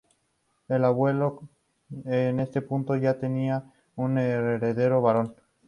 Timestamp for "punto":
2.63-2.95